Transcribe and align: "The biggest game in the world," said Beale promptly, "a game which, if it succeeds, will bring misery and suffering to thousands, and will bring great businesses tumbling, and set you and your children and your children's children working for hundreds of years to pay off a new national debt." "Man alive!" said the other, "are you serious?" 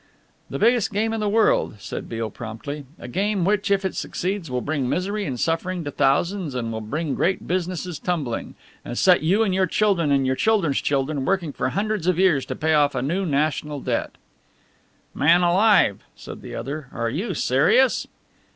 "The 0.49 0.57
biggest 0.57 0.91
game 0.91 1.13
in 1.13 1.19
the 1.19 1.29
world," 1.29 1.75
said 1.77 2.09
Beale 2.09 2.31
promptly, 2.31 2.87
"a 2.97 3.07
game 3.07 3.45
which, 3.45 3.69
if 3.69 3.85
it 3.85 3.93
succeeds, 3.95 4.49
will 4.49 4.59
bring 4.59 4.89
misery 4.89 5.25
and 5.25 5.39
suffering 5.39 5.83
to 5.83 5.91
thousands, 5.91 6.55
and 6.55 6.71
will 6.71 6.81
bring 6.81 7.13
great 7.13 7.45
businesses 7.47 7.99
tumbling, 7.99 8.55
and 8.83 8.97
set 8.97 9.21
you 9.21 9.43
and 9.43 9.53
your 9.53 9.67
children 9.67 10.11
and 10.11 10.25
your 10.25 10.35
children's 10.35 10.81
children 10.81 11.23
working 11.23 11.53
for 11.53 11.69
hundreds 11.69 12.07
of 12.07 12.17
years 12.17 12.47
to 12.47 12.55
pay 12.55 12.73
off 12.73 12.95
a 12.95 13.03
new 13.03 13.27
national 13.27 13.79
debt." 13.79 14.13
"Man 15.13 15.43
alive!" 15.43 15.99
said 16.15 16.41
the 16.41 16.55
other, 16.55 16.87
"are 16.91 17.11
you 17.11 17.35
serious?" 17.35 18.07